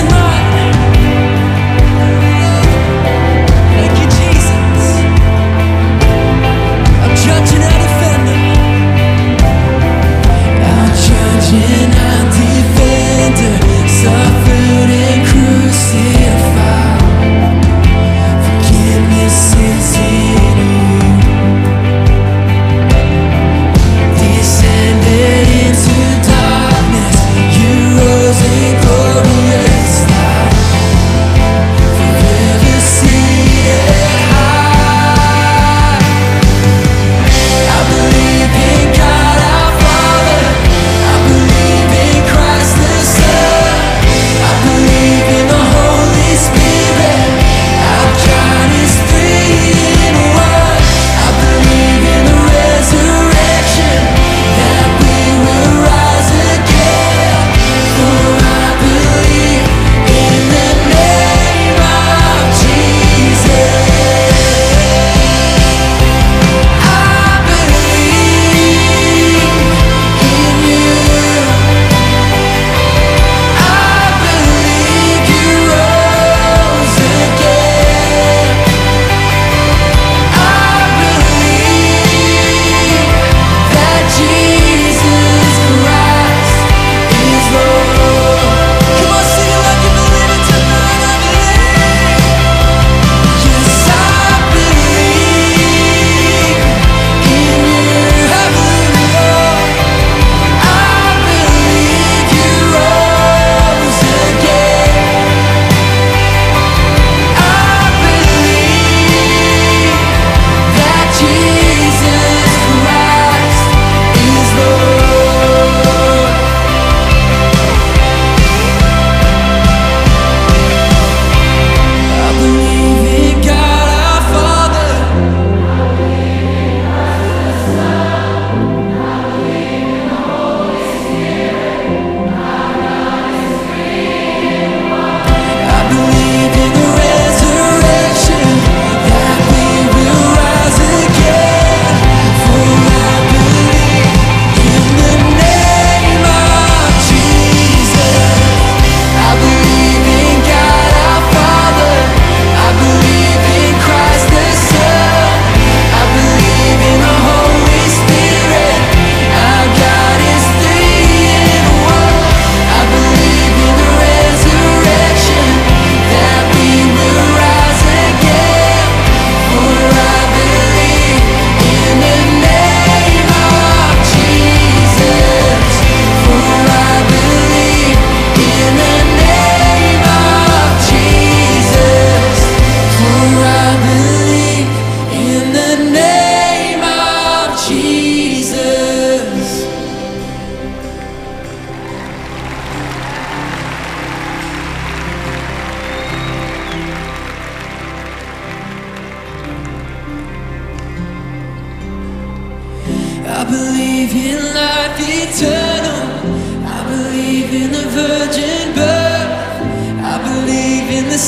[0.00, 0.29] tonight.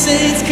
[0.03, 0.52] say it's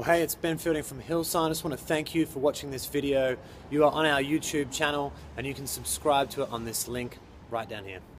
[0.00, 1.44] Well hey, it's Ben Fielding from Hillsong.
[1.44, 3.36] I just want to thank you for watching this video.
[3.70, 7.18] You are on our YouTube channel and you can subscribe to it on this link
[7.50, 8.00] right down here.